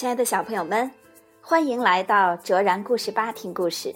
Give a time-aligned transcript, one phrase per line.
[0.00, 0.90] 亲爱的小朋友们，
[1.42, 3.94] 欢迎来到卓然故事吧听故事。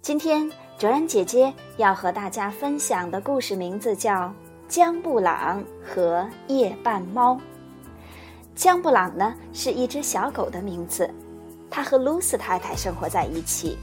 [0.00, 4.12] 今天卓然姐姐要和大家分享的故事名字叫
[4.68, 7.34] 《江布朗和夜半猫》。
[8.54, 11.12] 江布朗呢是一只小狗的名字，
[11.68, 13.76] 它和露丝太太生活在一起，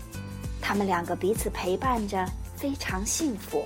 [0.61, 2.25] 他们两个彼此陪伴着，
[2.55, 3.65] 非常幸福。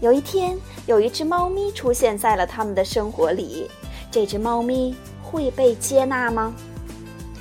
[0.00, 0.56] 有一天，
[0.86, 3.70] 有一只猫咪出现在了他们的生活里，
[4.12, 4.94] 这只猫咪。
[5.32, 6.52] 会被接纳吗？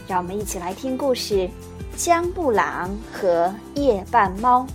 [0.07, 1.35] 让我们一起来听故事
[1.97, 4.65] 《江布朗和夜半猫》。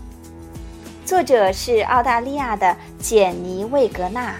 [1.06, 4.34] 作者是澳大利亚的简尼·魏格纳，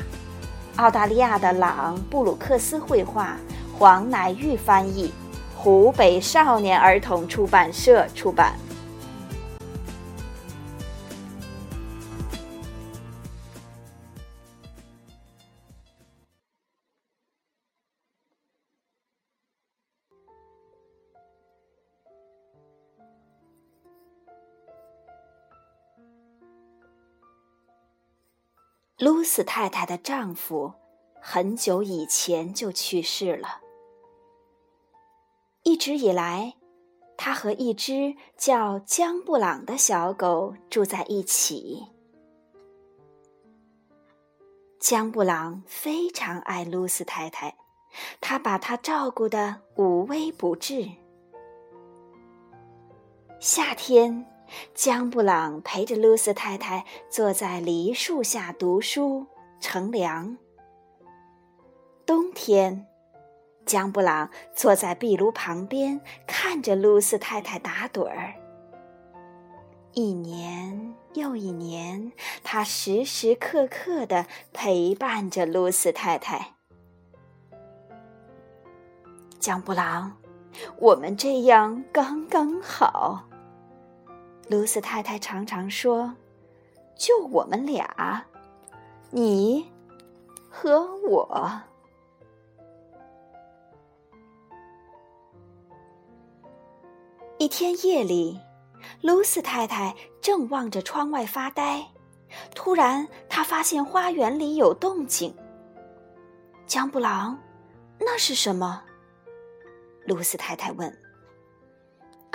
[0.77, 3.39] 澳大利亚的朗布鲁克斯绘画，
[3.73, 5.11] 黄乃玉翻译，
[5.57, 8.53] 湖北少年儿童出版社出版。
[28.99, 30.73] 露丝太太的丈夫
[31.21, 33.61] 很久以前就去世了。
[35.65, 36.55] 一直以来，
[37.19, 41.85] 他和一只叫江布朗的小狗住在一起。
[44.81, 47.55] 江布朗非常爱露丝太太，
[48.21, 50.89] 他把她照顾的无微不至。
[53.41, 54.25] 夏天。
[54.75, 59.27] 江布朗陪着露丝太太坐在梨树下读书
[59.61, 60.37] 乘凉。
[62.05, 62.87] 冬天，
[63.65, 68.35] 江布朗坐在壁炉旁边看着露丝太太打盹儿。
[69.93, 72.13] 一年又一年，
[72.45, 76.55] 他时时刻刻的陪伴着露丝太太。
[79.41, 80.17] 江布朗，
[80.79, 83.25] 我们这样刚刚好。
[84.49, 86.15] 露丝太太常常说
[86.97, 88.25] ：“就我们俩，
[89.11, 89.69] 你
[90.49, 91.63] 和我。”
[97.39, 98.41] 一天夜里，
[99.03, 101.85] 露丝太太正望着窗外发呆，
[102.55, 105.37] 突然她发现花园里有动静。
[106.67, 107.39] 江布朗，
[107.99, 108.83] 那是什么？
[110.07, 111.06] 露丝太太问。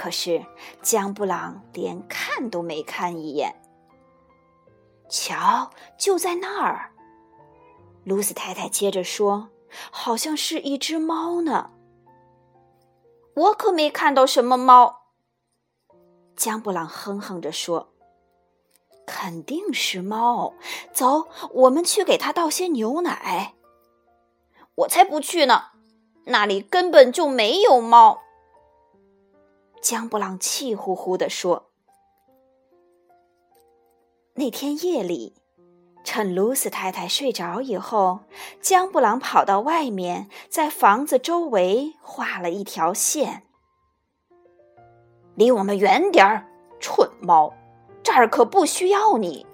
[0.01, 0.43] 可是
[0.81, 3.55] 江布朗连看都没看一眼。
[5.07, 6.91] 瞧，就在那儿。
[8.03, 9.49] 露丝太太接着说
[9.91, 11.69] ：“好像是一只猫呢。”
[13.37, 15.03] 我可没看到什么猫。
[16.35, 17.93] 江布朗哼哼着说
[19.05, 20.55] ：“肯定是猫。
[20.91, 23.53] 走，我们去给它倒些牛奶。”
[24.73, 25.65] 我才不去呢，
[26.25, 28.19] 那里根本就没有猫。
[29.81, 31.71] 江布朗气呼呼地说
[34.35, 35.33] ：“那天夜里，
[36.03, 38.19] 趁露丝太太睡着以后，
[38.61, 43.41] 江布朗跑到外面，在房子周围画了一条线。
[45.33, 46.45] 离我们远点儿，
[46.79, 47.51] 蠢猫！
[48.03, 49.47] 这儿可不需要你。”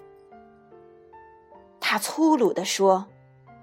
[1.80, 3.06] 他粗鲁地说：“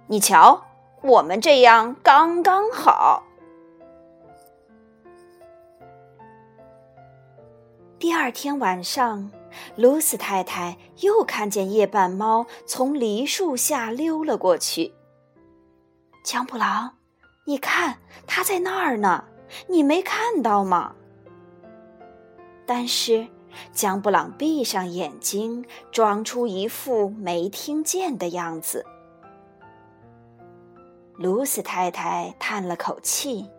[0.07, 0.65] 你瞧，
[1.03, 3.21] 我们这样刚刚好。”
[7.97, 9.31] 第二天晚上，
[9.77, 14.93] 露丝太太又看见夜半猫从梨树下溜了过去。
[16.21, 16.97] 江布朗，
[17.45, 19.23] 你看，它在那儿呢，
[19.67, 20.93] 你没看到吗？
[22.65, 23.25] 但是
[23.71, 28.85] 江布朗闭上眼睛，装出一副没听见的样子。
[31.17, 33.49] 露丝太太叹了口气。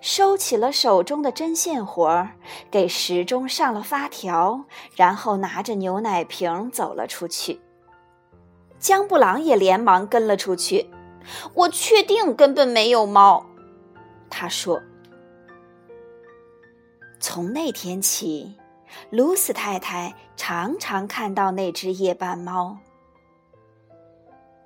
[0.00, 2.30] 收起了手中的针线活儿，
[2.70, 4.64] 给时钟上了发条，
[4.94, 7.60] 然后拿着牛奶瓶走了出去。
[8.78, 10.90] 江布朗也连忙跟了出去。
[11.54, 13.44] 我确定根本没有猫，
[14.30, 14.80] 他说。
[17.18, 18.54] 从那天起，
[19.10, 22.78] 露丝太太常常看到那只夜半猫。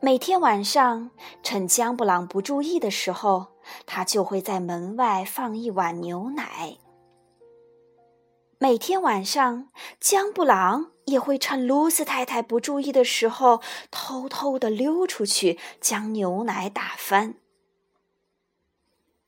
[0.02, 1.10] 每天晚上，
[1.42, 3.48] 趁江布朗不注意的时候。
[3.86, 6.78] 他就会在门外放一碗牛奶。
[8.58, 9.68] 每天晚上，
[10.00, 13.60] 江布朗也会趁露丝太太不注意的时候，
[13.90, 17.34] 偷偷的溜出去，将牛奶打翻。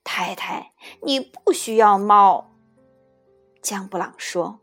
[0.03, 0.73] 太太，
[1.03, 2.55] 你不需要猫。
[3.61, 4.59] 江布朗说：“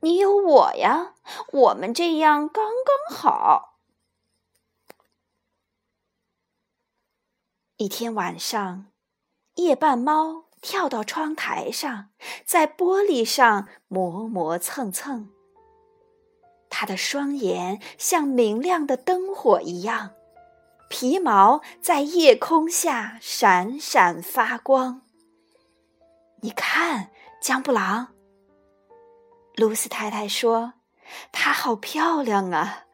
[0.00, 1.14] 你有我呀，
[1.52, 3.73] 我们这样刚刚好。”
[7.76, 8.86] 一天晚上，
[9.56, 12.10] 夜半猫跳到窗台上，
[12.44, 15.28] 在玻璃上磨磨蹭蹭。
[16.70, 20.12] 它的双眼像明亮的灯火一样，
[20.88, 25.02] 皮毛在夜空下闪闪发光。
[26.42, 27.10] 你看，
[27.42, 28.14] 江布朗，
[29.56, 30.74] 露丝太太说
[31.32, 32.84] ：“它好漂亮啊，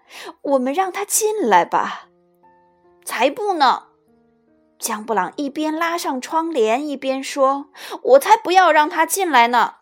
[0.41, 2.09] 我们让它进来吧。”
[3.05, 3.90] 才不呢！
[4.81, 7.67] 江布朗一边拉上窗帘，一边说
[8.03, 9.75] ：“我才不要让他进来呢。”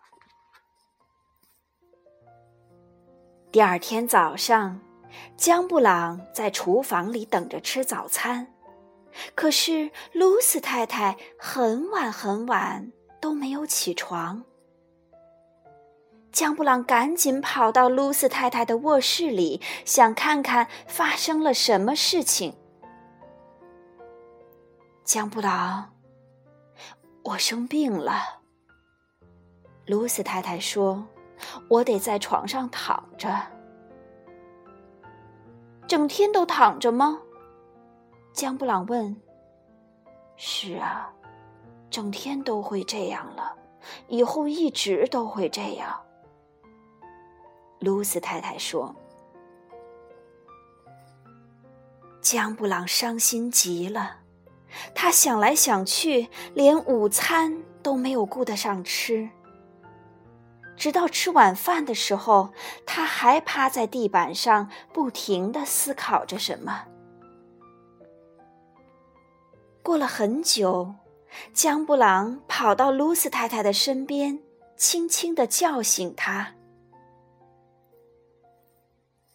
[3.49, 4.81] 第二天早上，
[5.37, 8.53] 江布朗在厨房里等着吃早餐，
[9.33, 12.91] 可是露丝太太很晚很晚
[13.21, 14.43] 都没有起床。
[16.31, 22.55] 江布朗赶紧跑到露丝太太的卧室里，想看看发生了什么事情。
[25.09, 25.91] 江布朗，
[27.23, 28.41] 我生病了。
[29.87, 31.03] 露丝太太说
[31.67, 33.35] ：“我得在床上躺着，
[35.87, 37.19] 整天都躺着吗？”
[38.33, 39.19] 江布朗问。
[40.37, 41.11] “是啊，
[41.89, 43.57] 整天都会这样了，
[44.09, 45.99] 以后一直都会这样。”
[47.81, 48.95] 露丝太太说。
[52.21, 54.18] 江布朗伤心极了。
[54.93, 59.29] 他想来想去，连午餐都没有顾得上吃。
[60.75, 62.53] 直到吃晚饭的时候，
[62.85, 66.85] 他还趴在地板上，不停的思考着什么。
[69.83, 70.93] 过了很久，
[71.53, 74.39] 江布朗跑到露丝太太的身边，
[74.77, 76.53] 轻轻的叫醒她：“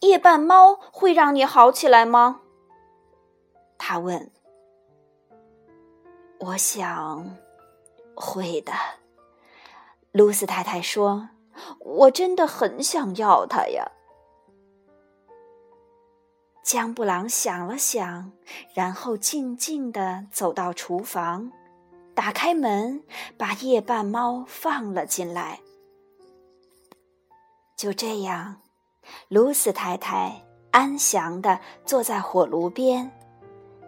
[0.01, 2.41] 夜半猫会让你好起来吗？”
[3.77, 4.31] 他问。
[6.45, 7.37] 我想，
[8.13, 8.71] 会的。
[10.11, 11.29] 露丝太太说
[11.81, 13.91] ：“我真的很想要它呀。”
[16.61, 18.31] 江布朗想了想，
[18.75, 21.51] 然后静静的走到厨房，
[22.13, 23.03] 打开门，
[23.37, 25.61] 把夜半猫放了进来。
[27.75, 28.61] 就这样，
[29.29, 33.11] 露丝太太安详的坐在火炉边，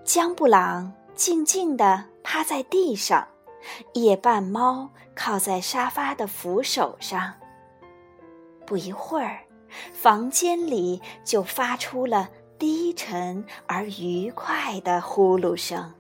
[0.04, 2.06] 江布朗静静的。
[2.30, 3.26] 趴在地上，
[3.94, 7.36] 夜半猫靠在沙发的扶手上。
[8.66, 9.40] 不一会儿，
[9.94, 12.30] 房间里就发出了
[12.60, 15.94] 低沉而愉快的呼噜声。